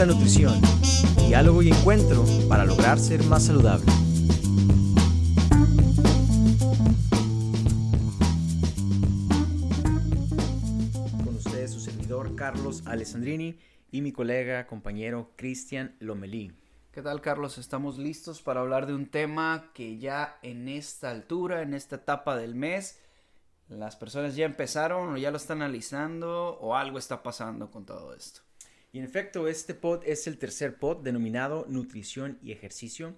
[0.00, 0.58] la nutrición,
[1.28, 3.84] diálogo y encuentro para lograr ser más saludable.
[11.22, 13.58] Con ustedes su servidor Carlos Alessandrini
[13.90, 16.50] y mi colega, compañero Cristian Lomelí.
[16.92, 17.58] ¿Qué tal Carlos?
[17.58, 22.36] Estamos listos para hablar de un tema que ya en esta altura, en esta etapa
[22.36, 22.98] del mes,
[23.68, 28.14] las personas ya empezaron o ya lo están analizando o algo está pasando con todo
[28.14, 28.40] esto.
[28.92, 33.14] Y en efecto, este pod es el tercer pod denominado Nutrición y Ejercicio.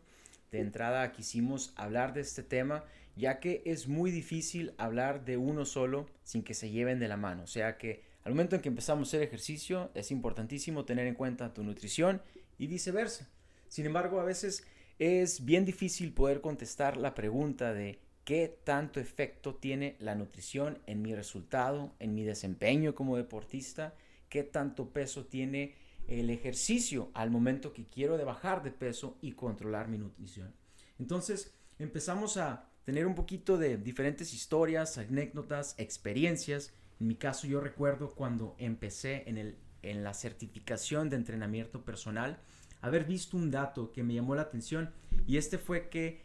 [0.51, 2.85] De entrada quisimos hablar de este tema
[3.17, 7.17] ya que es muy difícil hablar de uno solo sin que se lleven de la
[7.17, 7.43] mano.
[7.43, 11.15] O sea que al momento en que empezamos a hacer ejercicio es importantísimo tener en
[11.15, 12.23] cuenta tu nutrición
[12.59, 13.29] y viceversa.
[13.69, 14.65] Sin embargo, a veces
[14.99, 21.03] es bien difícil poder contestar la pregunta de qué tanto efecto tiene la nutrición en
[21.03, 23.95] mi resultado, en mi desempeño como deportista,
[24.33, 25.75] qué tanto peso tiene
[26.09, 30.55] el ejercicio al momento que quiero de bajar de peso y controlar mi nutrición.
[30.99, 36.73] Entonces empezamos a tener un poquito de diferentes historias, anécdotas, experiencias.
[36.99, 42.41] En mi caso yo recuerdo cuando empecé en, el, en la certificación de entrenamiento personal,
[42.81, 44.95] haber visto un dato que me llamó la atención
[45.27, 46.23] y este fue que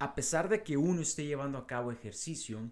[0.00, 2.68] a pesar de que uno esté llevando a cabo ejercicio,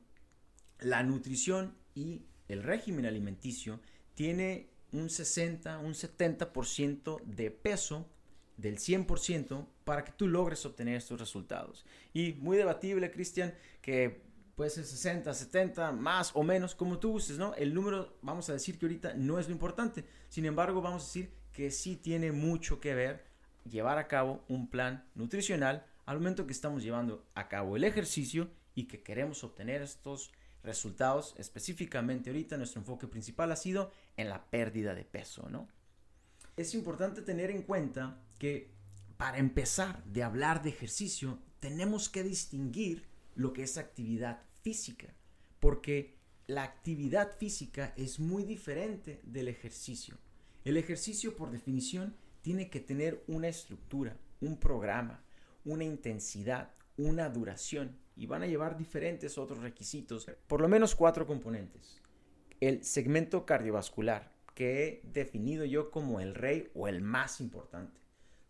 [0.80, 3.78] la nutrición y el régimen alimenticio
[4.14, 8.06] tiene un 60, un 70% de peso
[8.56, 11.84] del 100% para que tú logres obtener estos resultados.
[12.12, 14.22] Y muy debatible, Cristian, que
[14.54, 17.54] puede ser 60, 70, más o menos, como tú gustes, ¿no?
[17.54, 20.04] El número, vamos a decir que ahorita no es lo importante.
[20.28, 23.24] Sin embargo, vamos a decir que sí tiene mucho que ver
[23.68, 28.50] llevar a cabo un plan nutricional al momento que estamos llevando a cabo el ejercicio
[28.74, 30.32] y que queremos obtener estos
[30.62, 35.68] resultados, específicamente ahorita nuestro enfoque principal ha sido en la pérdida de peso, ¿no?
[36.56, 38.70] Es importante tener en cuenta que
[39.16, 45.14] para empezar de hablar de ejercicio tenemos que distinguir lo que es actividad física,
[45.60, 50.18] porque la actividad física es muy diferente del ejercicio.
[50.64, 55.22] El ejercicio por definición tiene que tener una estructura, un programa,
[55.64, 61.26] una intensidad, una duración y van a llevar diferentes otros requisitos, por lo menos cuatro
[61.26, 62.01] componentes.
[62.62, 68.00] El segmento cardiovascular, que he definido yo como el rey o el más importante.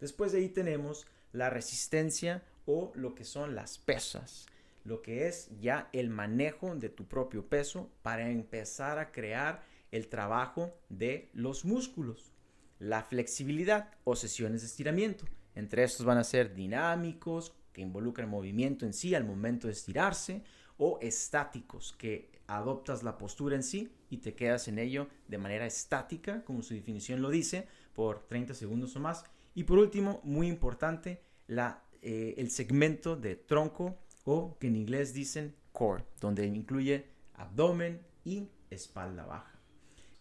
[0.01, 4.45] Después de ahí tenemos la resistencia o lo que son las pesas,
[4.85, 10.09] lo que es ya el manejo de tu propio peso para empezar a crear el
[10.09, 12.35] trabajo de los músculos,
[12.81, 15.25] la flexibilidad o sesiones de estiramiento.
[15.55, 20.43] Entre estos van a ser dinámicos, que involucran movimiento en sí al momento de estirarse,
[20.77, 25.67] o estáticos, que adoptas la postura en sí y te quedas en ello de manera
[25.67, 29.25] estática, como su definición lo dice, por 30 segundos o más.
[29.55, 35.13] Y por último, muy importante, la, eh, el segmento de tronco o que en inglés
[35.15, 39.59] dicen core, donde incluye abdomen y espalda baja.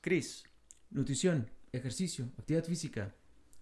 [0.02, 0.44] Chris,
[0.90, 3.16] nutrición, ejercicio, actividad física,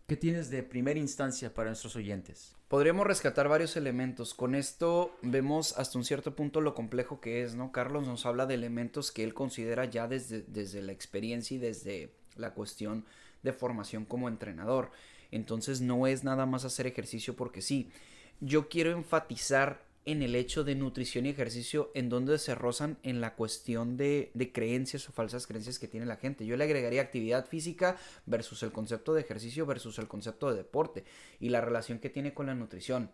[0.09, 2.55] ¿Qué tienes de primera instancia para nuestros oyentes?
[2.67, 4.33] Podríamos rescatar varios elementos.
[4.33, 7.71] Con esto vemos hasta un cierto punto lo complejo que es, ¿no?
[7.71, 12.11] Carlos nos habla de elementos que él considera ya desde, desde la experiencia y desde
[12.37, 13.05] la cuestión
[13.43, 14.89] de formación como entrenador.
[15.29, 17.91] Entonces no es nada más hacer ejercicio porque sí.
[18.39, 23.21] Yo quiero enfatizar en el hecho de nutrición y ejercicio en donde se rozan en
[23.21, 26.45] la cuestión de, creencias o falsas creencias que tiene la gente.
[26.45, 31.03] Yo le agregaría actividad física versus el concepto de ejercicio versus el concepto de deporte
[31.39, 33.11] y la relación que tiene con la nutrición.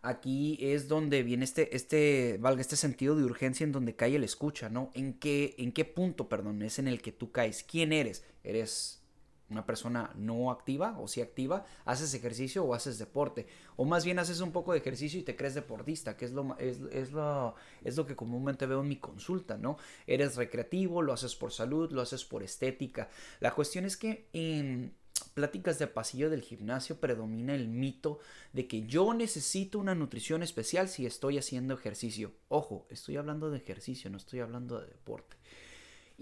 [0.00, 4.24] Aquí es donde viene este, este, valga este sentido de urgencia en donde cae el
[4.24, 4.90] escucha, ¿no?
[4.94, 7.62] ¿En qué, en qué punto, perdón, es en el que tú caes?
[7.62, 8.24] ¿Quién eres?
[8.42, 9.01] ¿Eres
[9.50, 13.46] una persona no activa o sí activa, haces ejercicio o haces deporte.
[13.76, 16.56] O más bien haces un poco de ejercicio y te crees deportista, que es lo,
[16.58, 17.54] es, es, lo,
[17.84, 19.76] es lo que comúnmente veo en mi consulta, ¿no?
[20.06, 23.08] Eres recreativo, lo haces por salud, lo haces por estética.
[23.40, 24.94] La cuestión es que en
[25.34, 28.18] pláticas de pasillo del gimnasio predomina el mito
[28.52, 32.32] de que yo necesito una nutrición especial si estoy haciendo ejercicio.
[32.48, 35.36] Ojo, estoy hablando de ejercicio, no estoy hablando de deporte.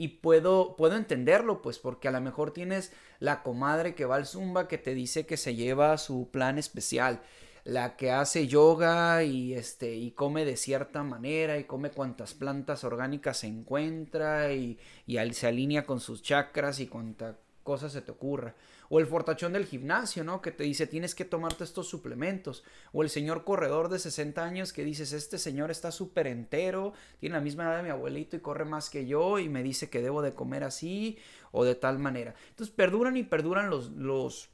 [0.00, 4.24] Y puedo, puedo entenderlo, pues, porque a lo mejor tienes la comadre que va al
[4.24, 7.20] Zumba que te dice que se lleva su plan especial.
[7.64, 12.82] La que hace yoga y este y come de cierta manera y come cuantas plantas
[12.82, 18.10] orgánicas se encuentra y, y se alinea con sus chakras y cuanta cosa se te
[18.10, 18.54] ocurra.
[18.90, 20.42] O el fortachón del gimnasio, ¿no?
[20.42, 22.64] Que te dice, tienes que tomarte estos suplementos.
[22.92, 27.36] O el señor corredor de 60 años que dices, este señor está súper entero, tiene
[27.36, 30.02] la misma edad de mi abuelito y corre más que yo y me dice que
[30.02, 31.18] debo de comer así
[31.52, 32.34] o de tal manera.
[32.50, 34.50] Entonces perduran y perduran los, los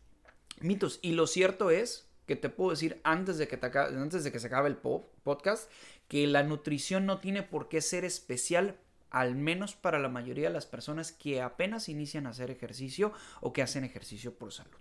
[0.60, 0.98] mitos.
[1.02, 4.48] Y lo cierto es que te puedo decir antes de que, antes de que se
[4.48, 5.70] acabe el podcast,
[6.08, 8.78] que la nutrición no tiene por qué ser especial
[9.10, 13.52] al menos para la mayoría de las personas que apenas inician a hacer ejercicio o
[13.52, 14.78] que hacen ejercicio por salud.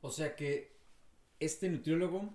[0.00, 0.76] O sea que
[1.40, 2.34] este nutriólogo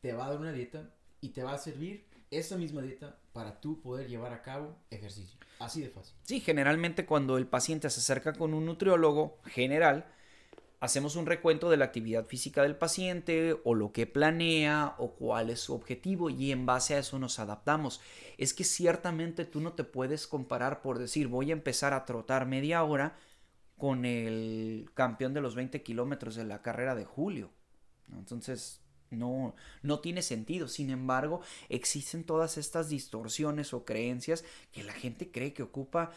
[0.00, 0.90] te va a dar una dieta
[1.20, 5.38] y te va a servir esa misma dieta para tú poder llevar a cabo ejercicio.
[5.58, 6.14] Así de fácil.
[6.22, 10.06] Sí, generalmente cuando el paciente se acerca con un nutriólogo general,
[10.86, 15.50] hacemos un recuento de la actividad física del paciente o lo que planea o cuál
[15.50, 18.00] es su objetivo y en base a eso nos adaptamos.
[18.38, 22.46] Es que ciertamente tú no te puedes comparar por decir voy a empezar a trotar
[22.46, 23.16] media hora
[23.76, 27.50] con el campeón de los 20 kilómetros de la carrera de julio.
[28.12, 28.80] Entonces,
[29.10, 30.68] no, no tiene sentido.
[30.68, 36.12] Sin embargo, existen todas estas distorsiones o creencias que la gente cree que ocupa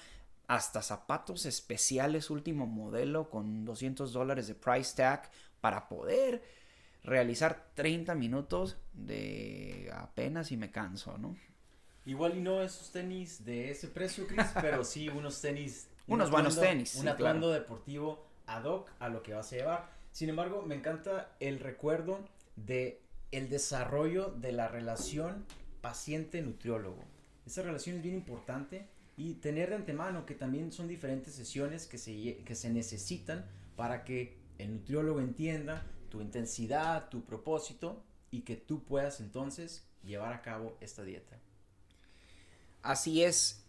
[0.50, 5.30] hasta zapatos especiales último modelo con 200 dólares de price tag
[5.62, 6.42] para poder
[7.04, 11.38] realizar 30 minutos de apenas y me canso, ¿no?
[12.08, 15.88] Igual y no esos tenis de ese precio, Chris, pero sí unos tenis.
[16.08, 16.96] unos buenos tenis.
[16.96, 19.90] Un atuendo deportivo ad hoc a lo que vas a llevar.
[20.12, 22.26] Sin embargo, me encanta el recuerdo
[22.56, 25.46] de el desarrollo de la relación
[25.82, 27.04] paciente-nutriólogo.
[27.46, 28.88] Esa relación es bien importante
[29.20, 33.46] y tener de antemano que también son diferentes sesiones que se, que se necesitan
[33.76, 38.02] para que el nutriólogo entienda tu intensidad, tu propósito
[38.32, 41.38] y que tú puedas entonces llevar a cabo esta dieta.
[42.82, 43.66] Así es,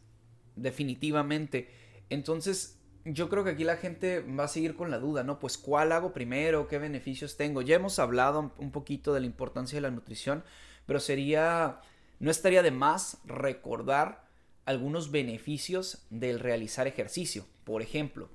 [0.54, 1.68] definitivamente.
[2.10, 5.40] Entonces, yo creo que aquí la gente va a seguir con la duda, ¿no?
[5.40, 7.60] Pues cuál hago primero, qué beneficios tengo.
[7.60, 10.44] Ya hemos hablado un poquito de la importancia de la nutrición,
[10.86, 11.80] pero sería,
[12.20, 14.29] no estaría de más recordar
[14.70, 17.46] algunos beneficios del realizar ejercicio.
[17.64, 18.30] Por ejemplo,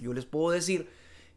[0.00, 0.88] yo les puedo decir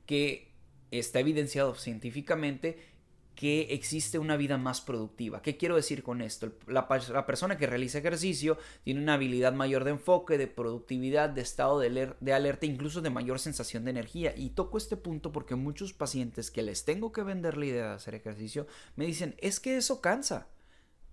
[0.05, 0.51] que
[0.91, 2.91] está evidenciado científicamente
[3.35, 5.41] que existe una vida más productiva.
[5.41, 6.51] ¿Qué quiero decir con esto?
[6.67, 11.79] La, persona que realiza ejercicio tiene una habilidad mayor de enfoque, de productividad, de estado
[11.79, 14.33] de, de, alerta, incluso de mayor sensación de energía.
[14.35, 17.95] Y toco este punto porque muchos pacientes que les tengo que vender la idea de
[17.95, 20.47] hacer ejercicio me dicen, es que eso cansa.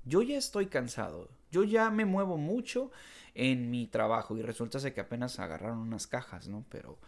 [0.04, 1.30] Yo ya estoy cansado.
[1.50, 2.90] Yo ya me muevo mucho
[3.34, 6.64] en mi trabajo y resulta que apenas agarraron unas cajas, ¿no?
[6.68, 6.98] Pero,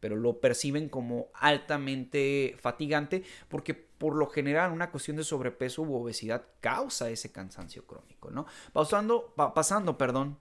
[0.00, 5.94] pero lo perciben como altamente fatigante porque por lo general una cuestión de sobrepeso u
[5.94, 8.46] obesidad causa ese cansancio crónico, ¿no?
[8.72, 10.38] Pasando, pasando, perdón,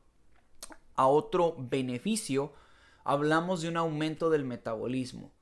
[0.95, 2.53] a otro beneficio,
[3.03, 5.34] hablamos de un aumento del metabolismo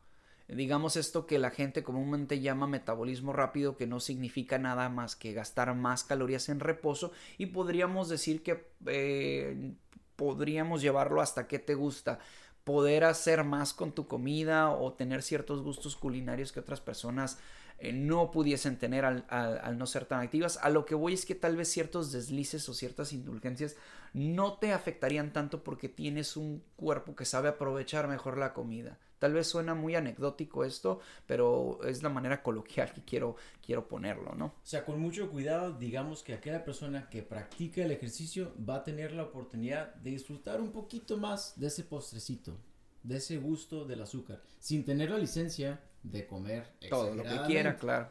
[0.55, 5.33] digamos esto que la gente comúnmente llama metabolismo rápido, que no significa nada más que
[5.33, 9.73] gastar más calorías en reposo y podríamos decir que eh,
[10.15, 12.19] podríamos llevarlo hasta que te gusta
[12.63, 17.39] poder hacer más con tu comida o tener ciertos gustos culinarios que otras personas
[17.83, 20.57] eh, no pudiesen tener al, al, no ser tan activas.
[20.61, 23.75] A lo que voy es que tal vez ciertos deslices o ciertas indulgencias
[24.13, 28.99] no te afectarían tanto porque tienes un cuerpo que sabe aprovechar mejor la comida.
[29.19, 34.33] Tal vez suena muy anecdótico esto, pero es la manera coloquial que quiero, quiero ponerlo,
[34.33, 34.45] ¿no?
[34.45, 38.83] O sea, con mucho cuidado, digamos que aquella persona que practica el ejercicio va a
[38.85, 42.57] tener la oportunidad de disfrutar un poquito más de ese postrecito,
[43.03, 47.75] de ese gusto del azúcar, sin tener la licencia de comer todo lo que quiera,
[47.77, 48.09] claro.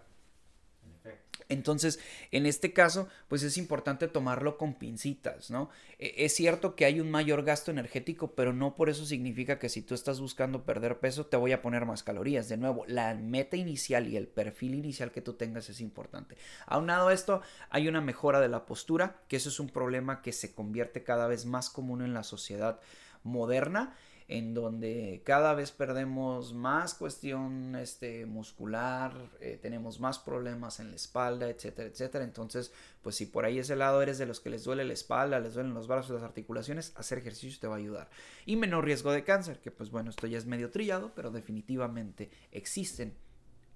[1.49, 1.99] Entonces,
[2.31, 5.69] en este caso, pues es importante tomarlo con pincitas, ¿no?
[5.99, 9.69] E, es cierto que hay un mayor gasto energético, pero no por eso significa que
[9.69, 12.49] si tú estás buscando perder peso, te voy a poner más calorías.
[12.49, 16.37] De nuevo, la meta inicial y el perfil inicial que tú tengas es importante.
[16.67, 20.33] Aunado a esto, hay una mejora de la postura, que eso es un problema que
[20.33, 22.81] se convierte cada vez más común en la sociedad
[23.25, 23.95] moderna
[24.33, 30.97] en donde cada vez perdemos más cuestión este, muscular, eh, tenemos más problemas en la
[30.97, 32.25] espalda, etcétera, etcétera.
[32.25, 32.73] Entonces,
[33.03, 35.53] pues si por ahí ese lado eres de los que les duele la espalda, les
[35.53, 38.09] duelen los brazos, las articulaciones, hacer ejercicio te va a ayudar.
[38.47, 42.31] Y menor riesgo de cáncer, que pues bueno, esto ya es medio trillado, pero definitivamente
[42.53, 43.15] existen,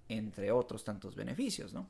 [0.09, 1.87] entre otros tantos beneficios, ¿no?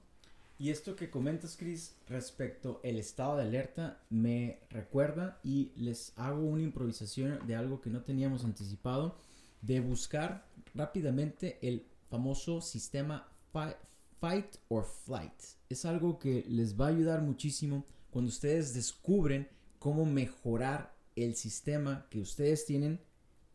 [0.58, 6.40] Y esto que comentas, Chris, respecto el estado de alerta, me recuerda y les hago
[6.40, 9.18] una improvisación de algo que no teníamos anticipado,
[9.60, 15.42] de buscar rápidamente el famoso sistema Fight or Flight.
[15.68, 19.48] Es algo que les va a ayudar muchísimo cuando ustedes descubren
[19.78, 22.98] cómo mejorar el sistema que ustedes tienen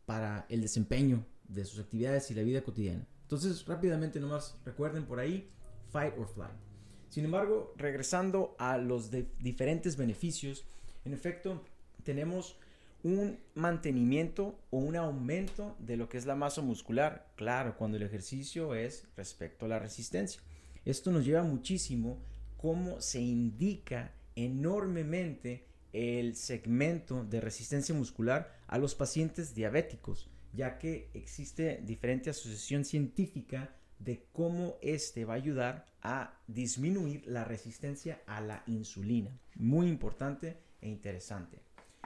[0.06, 3.06] para el desempeño de sus actividades y la vida cotidiana.
[3.22, 5.50] Entonces, rápidamente nomás recuerden por ahí,
[5.90, 6.71] fight or fly.
[7.12, 10.64] Sin embargo, regresando a los diferentes beneficios,
[11.04, 11.62] en efecto,
[12.04, 12.56] tenemos
[13.02, 17.30] un mantenimiento o un aumento de lo que es la masa muscular.
[17.36, 20.40] Claro, cuando el ejercicio es respecto a la resistencia.
[20.86, 22.18] Esto nos lleva muchísimo
[22.56, 31.10] cómo se indica enormemente el segmento de resistencia muscular a los pacientes diabéticos, ya que
[31.12, 38.40] existe diferente asociación científica de cómo este va a ayudar a disminuir la resistencia a
[38.40, 39.38] la insulina.
[39.54, 41.60] Muy importante e interesante.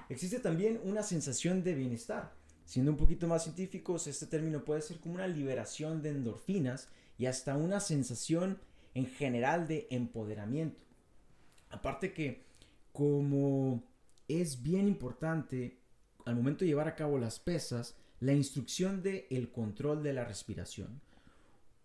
[0.08, 2.34] Existe también una sensación de bienestar.
[2.64, 7.26] Siendo un poquito más científicos, este término puede ser como una liberación de endorfinas y
[7.26, 8.60] hasta una sensación
[8.94, 10.82] en general de empoderamiento.
[11.70, 12.44] Aparte que
[12.92, 13.82] como
[14.28, 15.78] es bien importante
[16.24, 20.24] al momento de llevar a cabo las pesas, la instrucción de el control de la
[20.24, 21.00] respiración.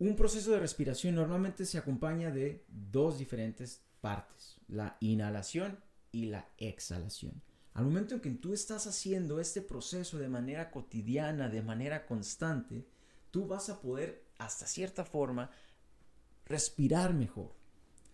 [0.02, 5.78] Un proceso de respiración normalmente se acompaña de dos diferentes partes, la inhalación
[6.12, 7.40] y la exhalación.
[7.76, 12.84] Al momento en que tú estás haciendo este proceso de manera cotidiana, de manera constante,
[13.30, 15.52] tú vas a poder, hasta cierta forma,
[16.46, 17.54] respirar mejor,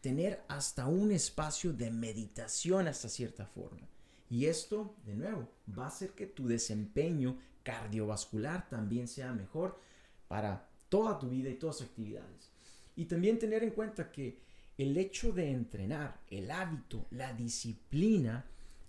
[0.02, 3.88] tener hasta un espacio de meditación hasta cierta forma.
[4.30, 9.80] Y esto, de nuevo, va a hacer que tu desempeño cardiovascular también sea mejor
[10.28, 12.52] para toda tu vida y todas tus actividades.
[12.96, 14.40] Y también tener en cuenta que
[14.78, 18.46] el hecho de entrenar, el hábito, la disciplina,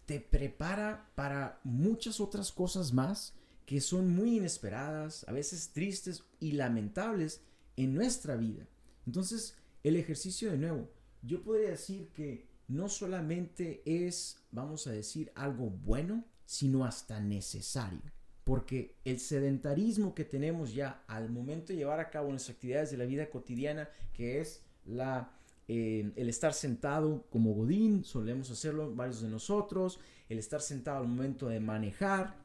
[0.07, 3.35] te prepara para muchas otras cosas más
[3.67, 7.43] que son muy inesperadas, a veces tristes y lamentables
[7.77, 8.67] en nuestra vida.
[9.07, 10.89] Entonces, el ejercicio de nuevo,
[11.23, 18.01] yo podría decir que no solamente es, vamos a decir, algo bueno, sino hasta necesario.
[18.49, 22.97] Porque el sedentarismo que tenemos ya al momento de llevar a cabo nuestras actividades de
[22.97, 25.39] la vida cotidiana, que es la,
[25.69, 30.01] eh, el estar sentado como Godín, solemos hacerlo varios de nosotros,
[30.31, 32.37] el estar sentado al momento de manejar,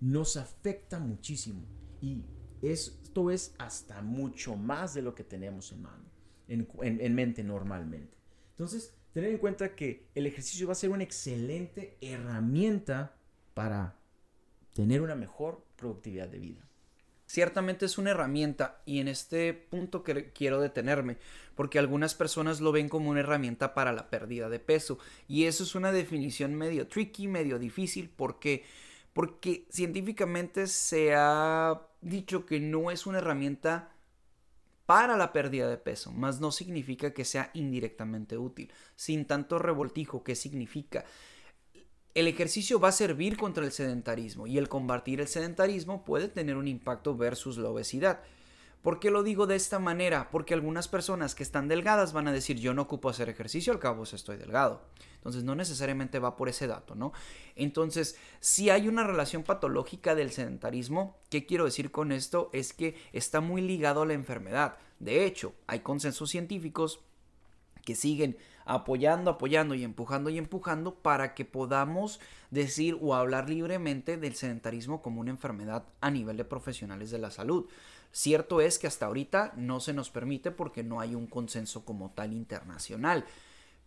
[0.00, 1.62] nos afecta muchísimo.
[2.00, 2.24] Y
[2.60, 6.04] esto es hasta mucho más de lo que tenemos en mano,
[6.48, 8.16] en mente normalmente.
[8.50, 13.14] Entonces, tener en cuenta que el ejercicio va a ser una excelente herramienta
[13.54, 14.01] para
[14.72, 16.66] tener una mejor productividad de vida.
[17.26, 21.16] Ciertamente es una herramienta y en este punto quiero detenerme
[21.54, 24.98] porque algunas personas lo ven como una herramienta para la pérdida de peso
[25.28, 28.64] y eso es una definición medio tricky, medio difícil porque
[29.14, 33.92] porque científicamente se ha dicho que no es una herramienta
[34.86, 38.70] para la pérdida de peso, más no significa que sea indirectamente útil.
[38.96, 41.04] Sin tanto revoltijo, ¿qué significa?
[42.14, 46.56] El ejercicio va a servir contra el sedentarismo y el combatir el sedentarismo puede tener
[46.56, 48.20] un impacto versus la obesidad.
[48.82, 50.28] ¿Por qué lo digo de esta manera?
[50.30, 53.78] Porque algunas personas que están delgadas van a decir yo no ocupo hacer ejercicio, al
[53.78, 54.82] cabo estoy delgado.
[55.14, 57.12] Entonces no necesariamente va por ese dato, ¿no?
[57.54, 62.50] Entonces, si hay una relación patológica del sedentarismo, ¿qué quiero decir con esto?
[62.52, 64.76] Es que está muy ligado a la enfermedad.
[64.98, 67.00] De hecho, hay consensos científicos
[67.84, 74.16] que siguen apoyando, apoyando y empujando y empujando para que podamos decir o hablar libremente
[74.16, 77.66] del sedentarismo como una enfermedad a nivel de profesionales de la salud.
[78.12, 82.10] Cierto es que hasta ahorita no se nos permite porque no hay un consenso como
[82.10, 83.24] tal internacional.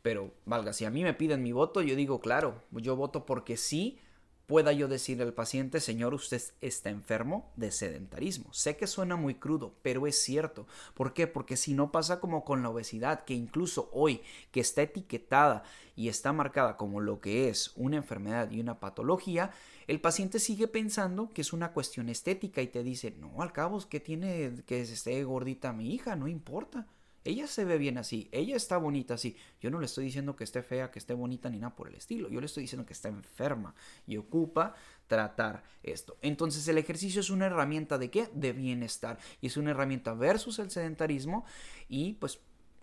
[0.02, 3.58] Pero, valga, si a mí me piden mi voto, yo digo, claro, yo voto porque
[3.58, 4.00] sí
[4.48, 8.54] pueda yo decirle al paciente, señor, usted está enfermo de sedentarismo.
[8.54, 10.68] Sé que suena muy crudo, pero es cierto.
[10.94, 11.28] ¿Por qué?
[11.28, 14.22] Porque si no pasa como con la obesidad, que incluso hoy,
[14.52, 15.64] que está etiquetada
[15.96, 19.52] y está marcada como lo que es una enfermedad y una patología,
[19.88, 23.80] el paciente sigue pensando que es una cuestión estética y te dice, no, al cabo,
[23.88, 26.16] que tiene que esté gordita mi hija?
[26.16, 26.88] No importa.
[27.26, 29.36] Ella se ve bien así, ella está bonita así.
[29.60, 31.96] Yo no le estoy diciendo que esté fea, que esté bonita ni nada por el
[31.96, 32.30] estilo.
[32.30, 33.74] Yo le estoy diciendo que está enferma
[34.06, 34.76] y ocupa
[35.08, 36.18] tratar esto.
[36.22, 38.30] Entonces el ejercicio es una herramienta de qué?
[38.32, 39.18] De bienestar.
[39.42, 41.46] Y es una herramienta versus el sedentarismo
[41.90, 42.40] y pues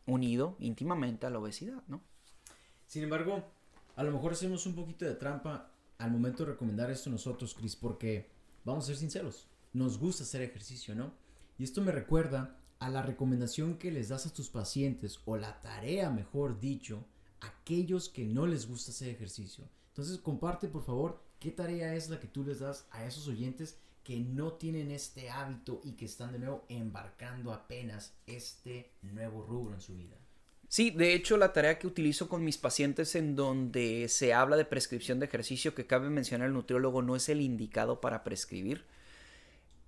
[0.06, 2.02] unido íntimamente a la obesidad, ¿no?
[2.86, 3.44] Sin embargo,
[3.94, 7.76] a lo mejor hacemos un poquito de trampa al momento de recomendar esto nosotros, Chris,
[7.76, 8.28] porque
[8.64, 11.14] vamos a ser sinceros, nos gusta hacer ejercicio, ¿no?
[11.58, 15.60] Y esto me recuerda a la recomendación que les das a tus pacientes o la
[15.60, 17.04] tarea, mejor dicho,
[17.40, 19.64] a aquellos que no les gusta hacer ejercicio.
[19.90, 23.76] Entonces comparte por favor qué tarea es la que tú les das a esos oyentes
[24.02, 29.74] que no tienen este hábito y que están de nuevo embarcando apenas este nuevo rubro
[29.74, 30.16] en su vida.
[30.66, 34.64] Sí, de hecho la tarea que utilizo con mis pacientes en donde se habla de
[34.64, 38.84] prescripción de ejercicio, que cabe mencionar el nutriólogo no es el indicado para prescribir,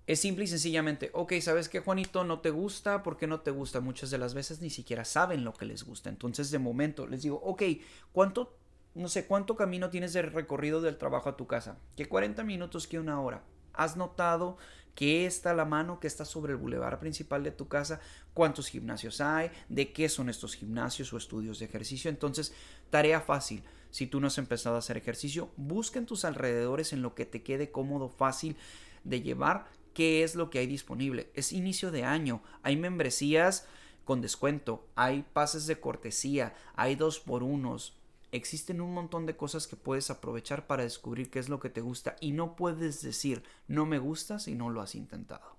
[0.07, 2.23] Es simple y sencillamente, ok, ¿sabes qué, Juanito?
[2.23, 3.79] No te gusta, ¿por qué no te gusta?
[3.79, 6.09] Muchas de las veces ni siquiera saben lo que les gusta.
[6.09, 7.63] Entonces, de momento, les digo, ok,
[8.11, 8.55] ¿cuánto,
[8.93, 11.79] no sé, cuánto camino tienes de recorrido del trabajo a tu casa?
[11.97, 13.43] ¿Qué 40 minutos, que una hora?
[13.73, 14.57] ¿Has notado
[14.93, 17.99] qué está la mano, qué está sobre el bulevar principal de tu casa?
[18.35, 19.49] ¿Cuántos gimnasios hay?
[19.69, 22.11] ¿De qué son estos gimnasios o estudios de ejercicio?
[22.11, 22.53] Entonces,
[22.91, 23.63] tarea fácil.
[23.89, 27.25] Si tú no has empezado a hacer ejercicio, busca en tus alrededores en lo que
[27.25, 28.55] te quede cómodo, fácil
[29.03, 31.31] de llevar qué es lo que hay disponible.
[31.33, 33.65] Es inicio de año, hay membresías
[34.03, 37.97] con descuento, hay pases de cortesía, hay dos por unos.
[38.31, 41.81] Existen un montón de cosas que puedes aprovechar para descubrir qué es lo que te
[41.81, 45.55] gusta y no puedes decir no me gusta si no lo has intentado.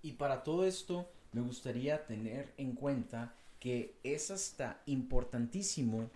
[0.00, 6.08] Y para todo esto me gustaría tener en cuenta que es hasta importantísimo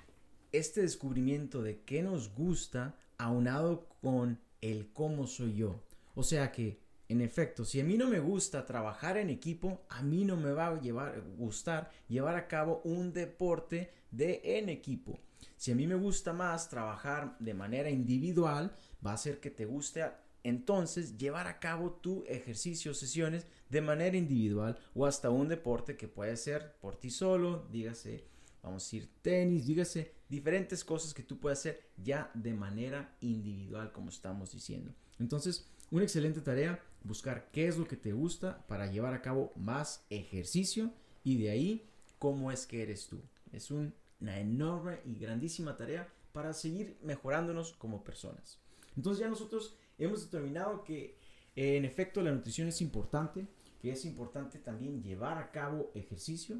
[0.52, 5.80] este descubrimiento de qué nos gusta aunado con el cómo soy yo.
[6.14, 6.78] O sea que
[7.10, 10.52] en efecto, si a mí no me gusta trabajar en equipo, a mí no me
[10.52, 15.18] va a llevar, gustar llevar a cabo un deporte de en equipo.
[15.56, 18.72] Si a mí me gusta más trabajar de manera individual,
[19.04, 20.04] va a ser que te guste
[20.44, 26.06] entonces llevar a cabo tu ejercicio, sesiones de manera individual o hasta un deporte que
[26.06, 28.24] puede ser por ti solo, dígase,
[28.62, 33.90] vamos a decir tenis, dígase, diferentes cosas que tú puedes hacer ya de manera individual,
[33.90, 34.94] como estamos diciendo.
[35.18, 39.52] Entonces, una excelente tarea, buscar qué es lo que te gusta para llevar a cabo
[39.56, 40.92] más ejercicio
[41.24, 43.20] y de ahí cómo es que eres tú.
[43.52, 43.92] Es una
[44.38, 48.58] enorme y grandísima tarea para seguir mejorándonos como personas.
[48.96, 51.16] Entonces ya nosotros hemos determinado que
[51.56, 53.46] en efecto la nutrición es importante,
[53.80, 56.58] que es importante también llevar a cabo ejercicio.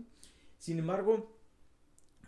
[0.59, 1.37] Sin embargo,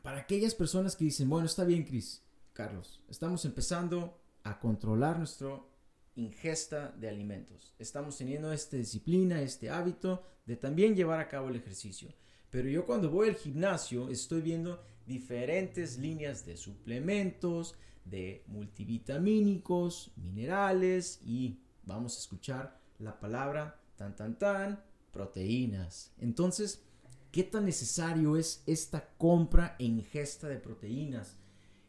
[0.03, 5.72] para aquellas personas que dicen, bueno, está bien, Cris, Carlos, estamos empezando a controlar nuestro
[6.17, 7.75] ingesta de alimentos.
[7.79, 12.13] Estamos teniendo esta disciplina, este hábito de también llevar a cabo el ejercicio.
[12.51, 21.21] Pero yo cuando voy al gimnasio estoy viendo diferentes líneas de suplementos, de multivitamínicos, minerales
[21.25, 26.13] y vamos a escuchar la palabra tan tan tan proteínas.
[26.19, 26.83] Entonces,
[27.31, 31.39] ¿qué tan necesario es esta compra e ingesta de proteínas?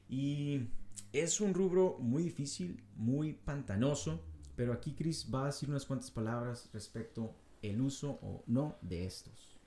[0.08, 0.68] Y
[1.14, 4.22] es un rubro muy difícil, muy pantanoso,
[4.56, 9.06] pero aquí Chris va a decir unas cuantas palabras respecto el uso o no de
[9.06, 9.58] estos.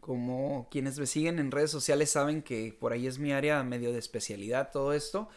[0.00, 3.92] Como quienes me siguen en redes sociales saben que por ahí es mi área medio
[3.92, 5.28] de especialidad todo esto.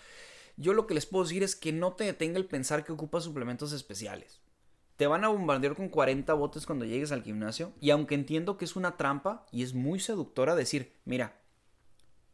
[0.56, 3.24] Yo lo que les puedo decir es que no te detenga el pensar que ocupas
[3.24, 4.42] suplementos especiales.
[4.96, 8.66] Te van a bombardear con 40 botes cuando llegues al gimnasio y aunque entiendo que
[8.66, 11.42] es una trampa y es muy seductora decir, mira,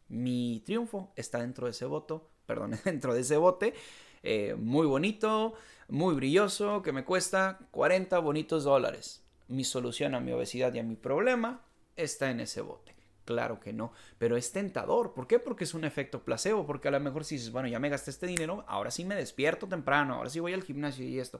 [0.09, 3.75] mi triunfo está dentro de ese voto, perdón, dentro de ese bote,
[4.23, 5.53] eh, muy bonito,
[5.87, 9.23] muy brilloso, que me cuesta 40 bonitos dólares.
[9.47, 11.61] Mi solución a mi obesidad y a mi problema
[11.95, 12.95] está en ese bote.
[13.23, 15.13] Claro que no, pero es tentador.
[15.13, 15.37] ¿Por qué?
[15.37, 16.65] Porque es un efecto placebo.
[16.65, 19.13] Porque a lo mejor si dices, bueno, ya me gasté este dinero, ahora sí me
[19.13, 21.39] despierto temprano, ahora sí voy al gimnasio y esto.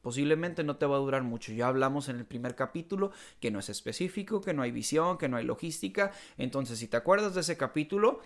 [0.00, 1.52] Posiblemente no te va a durar mucho.
[1.52, 5.28] Ya hablamos en el primer capítulo que no es específico, que no hay visión, que
[5.28, 6.10] no hay logística.
[6.38, 8.20] Entonces, si te acuerdas de ese capítulo,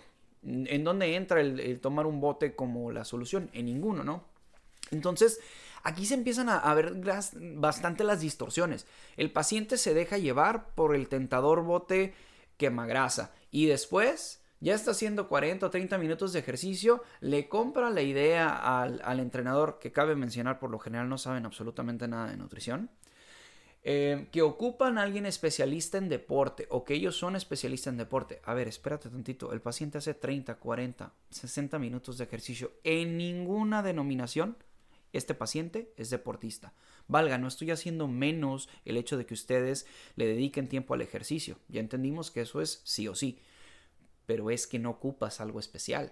[0.45, 3.49] ¿En dónde entra el, tomar un bote como la solución?
[3.53, 4.23] En ninguno, ¿no?
[4.91, 5.39] Entonces,
[5.83, 6.93] aquí se empiezan a, ver
[7.55, 8.85] bastante las distorsiones.
[9.17, 12.13] El paciente se deja llevar por el tentador bote
[12.57, 18.01] quemagrasa y después ya está haciendo 40 o 30 minutos de ejercicio, le compra la
[18.01, 22.37] idea al, al entrenador, que cabe mencionar por lo general no saben absolutamente nada de
[22.37, 22.89] nutrición,
[23.87, 28.41] eh, que ocupan a alguien especialista en deporte o que ellos son especialistas en deporte.
[28.43, 29.53] A ver, espérate tantito.
[29.53, 32.71] El paciente hace 30, 40, 60 minutos de ejercicio.
[32.83, 34.57] En ninguna denominación
[35.13, 36.73] este paciente es deportista.
[37.07, 41.59] Valga, no estoy haciendo menos el hecho de que ustedes le dediquen tiempo al ejercicio.
[41.67, 43.39] Ya entendimos que eso es sí o sí.
[44.25, 46.11] Pero es que no ocupas algo especial.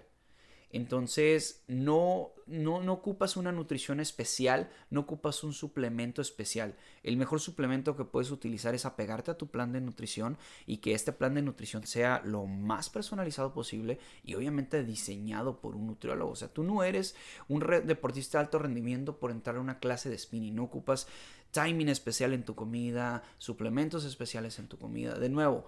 [0.74, 6.74] Entonces, no, no, no, ocupas una nutrición especial, no ocupas un suplemento especial.
[7.04, 10.92] El mejor suplemento que puedes utilizar es apegarte a tu plan de nutrición y que
[10.92, 16.32] este plan de nutrición sea lo más personalizado posible y obviamente diseñado por un nutriólogo.
[16.32, 17.14] O sea, tú no eres
[17.46, 21.06] un deportista de alto rendimiento por entrar a una clase de spinning, no ocupas
[21.52, 25.14] timing especial en tu comida, suplementos especiales en tu comida.
[25.14, 25.66] De nuevo,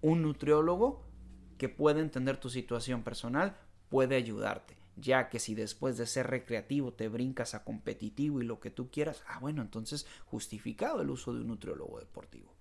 [0.00, 1.04] un nutriólogo
[1.56, 3.56] que puede entender tu situación personal
[3.90, 8.60] puede ayudarte, ya que si después de ser recreativo te brincas a competitivo y lo
[8.60, 12.54] que tú quieras, ah bueno, entonces justificado el uso de un nutriólogo deportivo.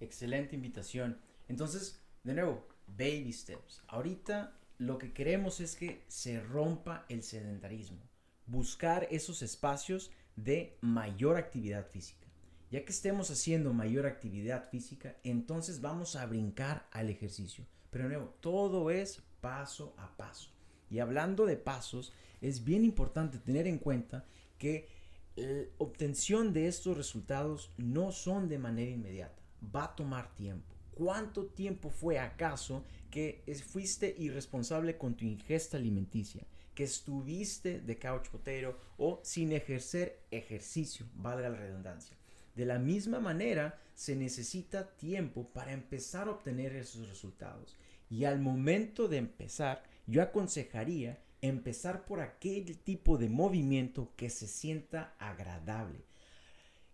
[0.00, 1.18] Excelente invitación.
[1.48, 3.82] Entonces, de nuevo, baby steps.
[3.86, 8.02] Ahorita lo que queremos es que se rompa el sedentarismo,
[8.46, 12.26] buscar esos espacios de mayor actividad física.
[12.70, 17.64] Ya que estemos haciendo mayor actividad física, entonces vamos a brincar al ejercicio.
[17.96, 20.50] Pero de nuevo, todo es paso a paso.
[20.90, 24.26] Y hablando de pasos, es bien importante tener en cuenta
[24.58, 24.86] que
[25.34, 29.42] la obtención de estos resultados no son de manera inmediata.
[29.74, 30.74] Va a tomar tiempo.
[30.94, 36.46] ¿Cuánto tiempo fue acaso que fuiste irresponsable con tu ingesta alimenticia?
[36.74, 42.14] Que estuviste de couch potato o sin ejercer ejercicio, valga la redundancia.
[42.54, 47.74] De la misma manera, se necesita tiempo para empezar a obtener esos resultados.
[48.08, 54.46] Y al momento de empezar, yo aconsejaría empezar por aquel tipo de movimiento que se
[54.46, 56.04] sienta agradable.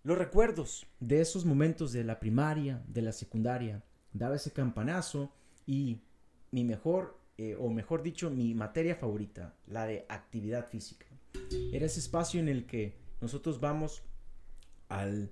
[0.03, 5.33] Los recuerdos de esos momentos de la primaria, de la secundaria, daba ese campanazo
[5.67, 6.01] y
[6.51, 11.07] mi mejor, eh, o mejor dicho, mi materia favorita, la de actividad física.
[11.73, 14.03] Era ese espacio en el que nosotros vamos
[14.89, 15.31] al,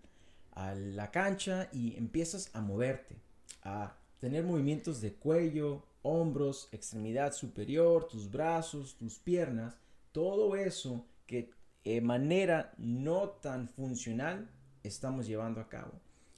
[0.53, 3.17] a la cancha y empiezas a moverte,
[3.63, 9.77] a tener movimientos de cuello, hombros, extremidad superior, tus brazos, tus piernas,
[10.13, 11.51] todo eso que
[11.85, 14.51] de manera no tan funcional
[14.83, 15.93] estamos llevando a cabo.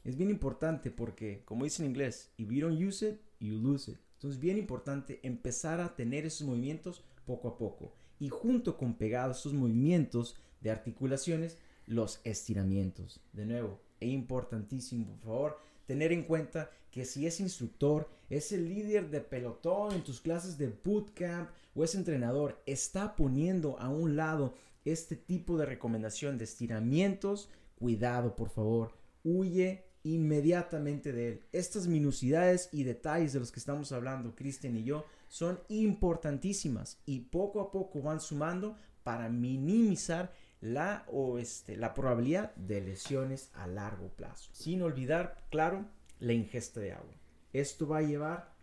[0.05, 3.91] Es bien importante porque, como dice en inglés, if you don't use it, you lose
[3.91, 3.99] it.
[4.15, 7.93] Entonces, es bien importante empezar a tener esos movimientos poco a poco.
[8.19, 13.21] Y junto con pegados esos movimientos de articulaciones, los estiramientos.
[13.33, 18.69] De nuevo, es importantísimo, por favor, tener en cuenta que si es instructor, es el
[18.69, 24.15] líder de pelotón en tus clases de bootcamp o es entrenador, está poniendo a un
[24.15, 28.93] lado este tipo de recomendación de estiramientos, cuidado por favor,
[29.25, 31.43] huye inmediatamente de él.
[31.53, 37.21] Estas minucidades y detalles de los que estamos hablando, Cristian y yo, son importantísimas y
[37.21, 43.67] poco a poco van sumando para minimizar la, o este, la probabilidad de lesiones a
[43.67, 44.51] largo plazo.
[44.53, 45.87] Sin olvidar, claro,
[46.23, 47.15] la ingesta de agua.
[47.53, 48.55] Esto va a llevar,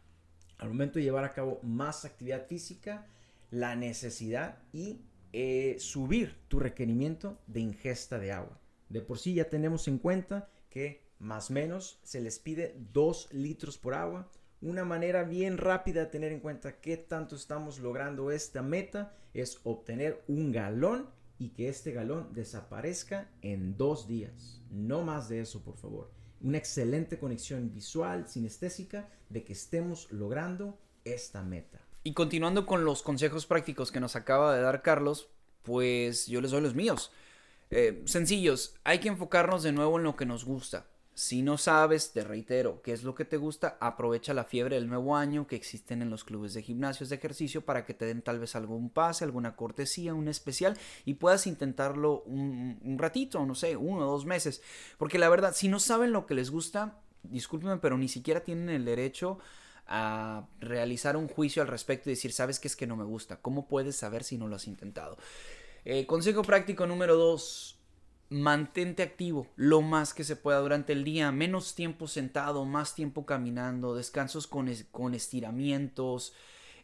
[0.58, 3.06] al momento de llevar a cabo más actividad física,
[3.52, 5.02] la necesidad y
[5.34, 8.60] eh, subir tu requerimiento de ingesta de agua.
[8.88, 13.34] De por sí ya tenemos en cuenta que más o menos se les pide 2
[13.34, 14.32] litros por agua.
[14.62, 19.60] Una manera bien rápida de tener en cuenta qué tanto estamos logrando esta meta es
[19.63, 24.62] obtener un galón y que este galón desaparezca en dos días.
[24.72, 26.18] No más de eso, por favor.
[26.41, 31.80] Una excelente conexión visual, sinestésica, de que estemos logrando esta meta.
[32.04, 35.30] Y continuando con los consejos prácticos que nos acaba de dar Carlos,
[35.63, 37.12] pues yo les doy los míos.
[37.71, 40.86] Eh, sencillos, hay que enfocarnos de nuevo en lo que nos gusta.
[41.19, 44.88] Si no sabes, te reitero, qué es lo que te gusta, aprovecha la fiebre del
[44.88, 48.21] nuevo año que existen en los clubes de gimnasios de ejercicio para que te den
[48.21, 53.75] tal vez algún pase, alguna cortesía, un especial y puedas intentarlo un, ratito, no sé,
[53.75, 54.62] uno o dos meses.
[54.97, 58.69] Porque la verdad, si no saben lo que les gusta, discúlpenme, pero ni siquiera tienen
[58.69, 59.39] el derecho
[59.88, 63.41] a realizar un juicio al respecto y decir, sabes que es que no me gusta.
[63.41, 65.17] ¿Cómo puedes saber si no lo has intentado?
[65.84, 67.79] Eh, consejo práctico número dos
[68.30, 73.26] mantente activo lo más que se pueda durante el día, menos tiempo sentado, más tiempo
[73.26, 76.34] caminando, descansos con, con estiramientos,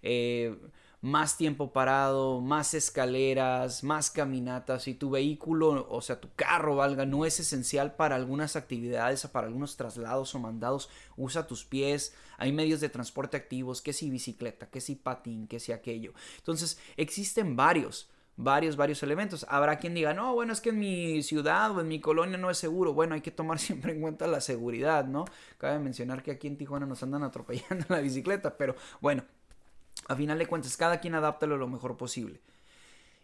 [0.02, 0.58] eh,
[1.02, 4.84] más tiempo parado, más escaleras, más caminatas.
[4.84, 9.46] Si tu vehículo, o sea, tu carro, valga, no es esencial para algunas actividades, para
[9.46, 12.16] algunos traslados o mandados, usa tus pies.
[12.38, 16.14] Hay medios de transporte activos, que si bicicleta, que si patín, que si aquello.
[16.40, 19.46] Entonces, existen varios varios, varios elementos.
[19.50, 22.50] Habrá quien diga, no, bueno, es que en mi ciudad o en mi colonia no
[22.50, 22.94] es seguro.
[22.94, 25.26] Bueno, hay que tomar siempre en cuenta la seguridad, ¿no?
[25.58, 29.24] Cabe mencionar que aquí en Tijuana nos andan atropellando la bicicleta, pero bueno,
[30.08, 32.42] a final de cuentas, cada quien adáptalo lo mejor posible.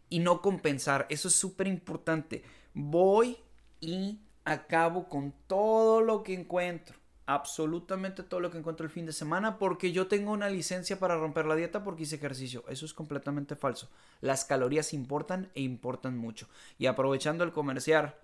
[0.09, 2.43] Y no compensar, eso es súper importante.
[2.73, 3.37] Voy
[3.79, 7.00] y acabo con todo lo que encuentro
[7.33, 11.17] absolutamente todo lo que encuentro el fin de semana porque yo tengo una licencia para
[11.17, 12.63] romper la dieta porque hice ejercicio.
[12.67, 13.89] Eso es completamente falso.
[14.21, 16.47] Las calorías importan e importan mucho.
[16.77, 18.15] Y aprovechando el comercial,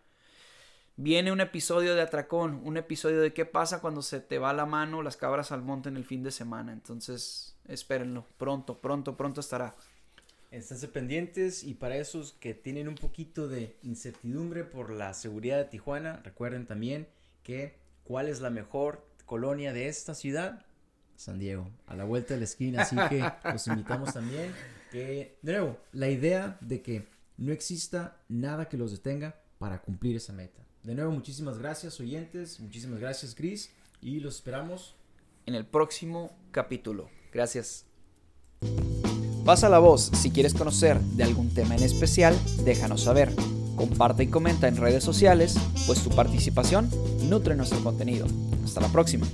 [0.95, 4.65] viene un episodio de Atracón, un episodio de qué pasa cuando se te va la
[4.65, 6.73] mano las cabras al monte en el fin de semana.
[6.73, 8.25] Entonces, espérenlo.
[8.37, 9.75] Pronto, pronto, pronto estará.
[10.49, 15.65] Esténse pendientes y para esos que tienen un poquito de incertidumbre por la seguridad de
[15.65, 17.07] Tijuana, recuerden también
[17.43, 17.75] que
[18.07, 20.65] ¿Cuál es la mejor colonia de esta ciudad?
[21.17, 22.83] San Diego, a la vuelta de la esquina.
[22.83, 24.53] Así que los invitamos también.
[24.93, 30.15] Que, de nuevo, la idea de que no exista nada que los detenga para cumplir
[30.15, 30.65] esa meta.
[30.83, 32.61] De nuevo, muchísimas gracias, oyentes.
[32.61, 33.73] Muchísimas gracias, Chris.
[33.99, 34.95] Y los esperamos
[35.45, 37.09] en el próximo capítulo.
[37.33, 37.85] Gracias.
[39.43, 40.11] Pasa la voz.
[40.13, 43.33] Si quieres conocer de algún tema en especial, déjanos saber.
[43.77, 46.89] Comparte y comenta en redes sociales, pues tu participación
[47.29, 48.25] nutre nuestro contenido.
[48.65, 49.25] Hasta la próxima.